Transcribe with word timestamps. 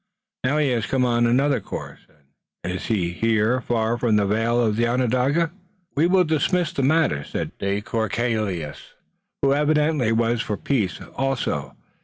Now 0.43 0.57
he 0.57 0.69
has 0.69 0.87
come 0.87 1.05
on 1.05 1.27
another 1.27 1.59
course, 1.59 1.99
and 2.63 2.73
is 2.73 2.87
here 2.87 3.61
far 3.61 3.99
from 3.99 4.15
the 4.15 4.25
vale 4.25 4.59
of 4.59 4.79
Onondaga." 4.79 5.51
"We 5.95 6.07
will 6.07 6.23
dismiss 6.23 6.73
the 6.73 6.81
matter," 6.81 7.23
said 7.23 7.55
de 7.59 7.81
Courcelles, 7.81 8.81
who 9.43 9.53
evidently 9.53 10.11
was 10.11 10.41
for 10.41 10.57
peace 10.57 10.99
also. 11.15 11.75